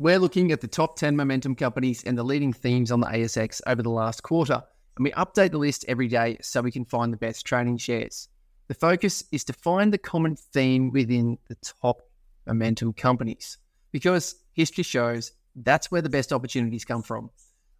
[0.00, 3.60] We're looking at the top 10 momentum companies and the leading themes on the ASX
[3.66, 4.62] over the last quarter,
[4.96, 8.30] and we update the list every day so we can find the best trading shares.
[8.68, 12.00] The focus is to find the common theme within the top
[12.46, 13.58] momentum companies
[13.92, 17.28] because history shows that's where the best opportunities come from.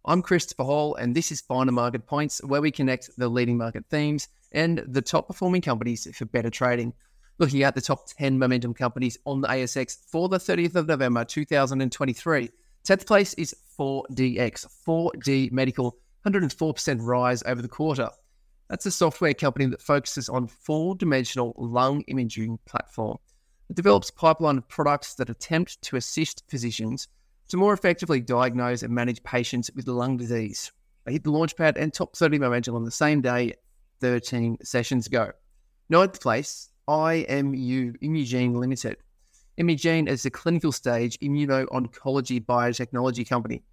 [0.05, 3.85] I'm Christopher Hall, and this is Finer Market Points, where we connect the leading market
[3.89, 6.93] themes and the top performing companies for better trading
[7.41, 11.25] looking at the top 10 momentum companies on the ASX for the 30th of November
[11.25, 12.49] 2023.
[12.85, 18.09] 10th place is 4DX, 4D Medical, 104% rise over the quarter.
[18.69, 23.17] That's a software company that focuses on four dimensional lung imaging platform.
[23.71, 27.07] It develops pipeline of products that attempt to assist physicians
[27.47, 30.71] to more effectively diagnose and manage patients with lung disease.
[31.05, 33.55] They hit the launchpad and top 30 momentum on the same day
[33.99, 35.31] 13 sessions ago.
[35.89, 38.97] Ninth place IMU Imugene Limited.
[39.55, 43.63] Imugene is a clinical stage immuno-oncology biotechnology company.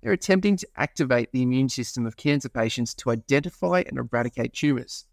[0.00, 5.04] They're attempting to activate the immune system of cancer patients to identify and eradicate tumours.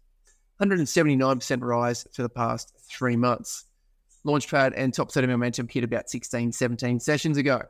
[0.62, 3.66] 179% rise for the past three months.
[4.26, 7.60] Launchpad and top 30 momentum hit about 16, 17 sessions ago.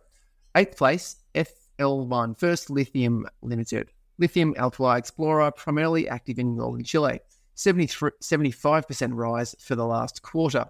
[0.56, 3.90] Eighth place, FL1, First Lithium Limited.
[4.18, 7.20] Lithium Alkali Explorer, primarily active in northern Chile.
[7.56, 10.66] 75% rise for the last quarter.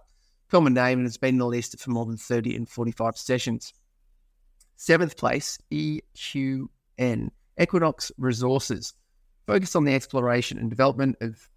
[0.50, 3.72] Common name and has been in the list for more than 30 and 45 sessions.
[4.76, 8.94] Seventh place, EQN, Equinox Resources,
[9.46, 11.48] focused on the exploration and development of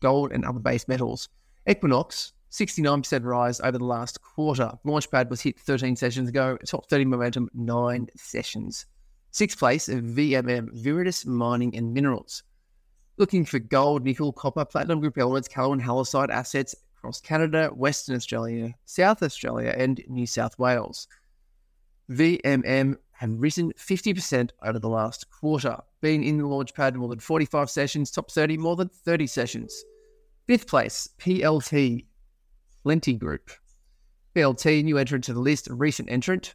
[0.00, 1.28] gold and other base metals.
[1.66, 4.72] Equinox, 69% rise over the last quarter.
[4.84, 6.58] Launchpad was hit 13 sessions ago.
[6.66, 8.86] Top 30 momentum, nine sessions.
[9.30, 12.42] Sixth place, VMM, Viridis Mining and Minerals
[13.16, 18.74] looking for gold, nickel, copper, platinum group elements, and halloysite assets across Canada, Western Australia,
[18.84, 21.06] South Australia, and New South Wales.
[22.10, 27.70] VMM have risen 50% over the last quarter, been in the launchpad more than 45
[27.70, 29.84] sessions, top 30 more than 30 sessions.
[30.46, 32.06] Fifth place, PLT,
[32.84, 33.50] Plenti Group.
[34.34, 36.54] PLT, new entrant to the list, recent entrant.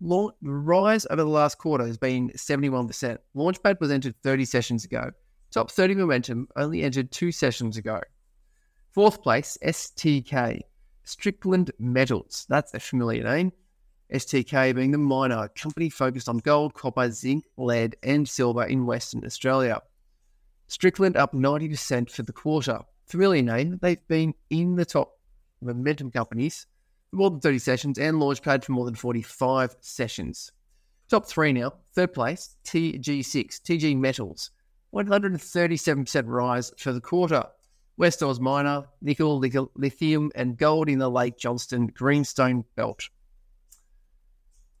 [0.00, 3.18] rise over the last quarter has been 71%.
[3.36, 5.10] Launchpad was entered 30 sessions ago.
[5.50, 8.00] Top 30 momentum only entered two sessions ago.
[8.92, 10.60] Fourth place, STK,
[11.04, 12.46] Strickland Metals.
[12.48, 13.52] That's a familiar name.
[14.12, 19.24] STK being the miner company focused on gold, copper, zinc, lead, and silver in Western
[19.24, 19.80] Australia.
[20.66, 22.80] Strickland up 90% for the quarter.
[23.06, 25.18] Familiar name, they've been in the top
[25.62, 26.66] momentum companies
[27.10, 30.52] for more than 30 sessions and Launchpad for more than 45 sessions.
[31.08, 31.72] Top three now.
[31.94, 34.50] Third place, TG6, TG Metals.
[34.94, 37.44] 137% rise for the quarter.
[37.96, 43.08] West Oz Miner, nickel, lithium, and gold in the Lake Johnston Greenstone Belt.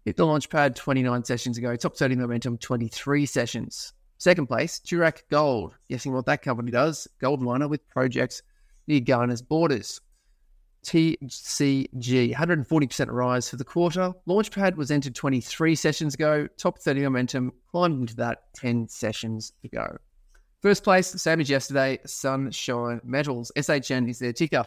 [0.04, 1.74] Hit the launch pad 29 sessions ago.
[1.76, 3.92] Top 30 momentum 23 sessions.
[4.18, 5.74] Second place, Turaco Gold.
[5.90, 7.06] Guessing what that company does?
[7.20, 8.42] Gold miner with projects
[8.86, 10.00] near Ghana's borders.
[10.84, 14.12] TCG, 140% rise for the quarter.
[14.26, 16.46] Launchpad was entered 23 sessions ago.
[16.56, 19.98] Top 30 momentum climbed into that 10 sessions ago.
[20.62, 23.52] First place, same as yesterday, Sunshine Metals.
[23.56, 24.64] SHN is their ticker.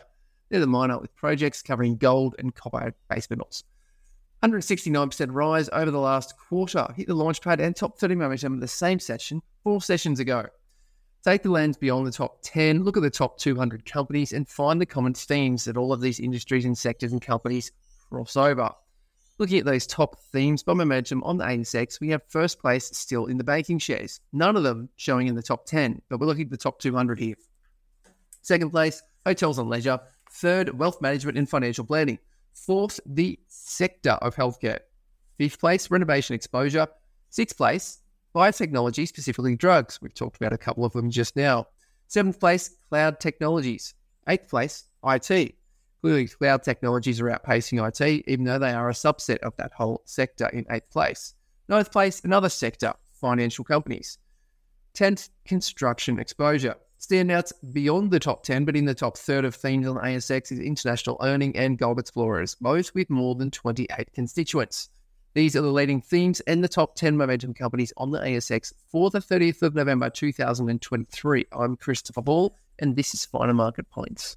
[0.49, 3.63] They're the miner with projects covering gold and copper base metals.
[4.43, 6.87] 169% rise over the last quarter.
[6.95, 10.45] Hit the launchpad and top 30 momentum the same session four sessions ago.
[11.23, 14.81] Take the lens beyond the top 10, look at the top 200 companies, and find
[14.81, 17.71] the common themes that all of these industries and sectors and companies
[18.09, 18.71] cross over.
[19.37, 23.27] Looking at those top themes by momentum on the ASX, we have first place still
[23.27, 24.19] in the banking shares.
[24.33, 27.19] None of them showing in the top 10, but we're looking at the top 200
[27.19, 27.35] here.
[28.41, 29.99] Second place, hotels and leisure.
[30.31, 32.17] Third, wealth management and financial planning.
[32.53, 34.79] Fourth, the sector of healthcare.
[35.37, 36.87] Fifth place, renovation exposure.
[37.29, 37.99] Sixth place,
[38.33, 39.99] biotechnology, specifically drugs.
[40.01, 41.67] We've talked about a couple of them just now.
[42.07, 43.93] Seventh place, cloud technologies.
[44.27, 45.55] Eighth place, IT.
[46.01, 50.01] Clearly, cloud technologies are outpacing IT, even though they are a subset of that whole
[50.05, 51.35] sector in eighth place.
[51.69, 54.17] Ninth place, another sector, financial companies.
[54.93, 56.75] Tenth, construction exposure.
[56.99, 60.59] Standouts beyond the top 10, but in the top third of themes on ASX is
[60.59, 64.89] international earning and gold explorers, both with more than 28 constituents.
[65.33, 69.09] These are the leading themes and the top 10 momentum companies on the ASX for
[69.09, 71.45] the 30th of November 2023.
[71.53, 74.35] I'm Christopher Ball, and this is Finer Market Points.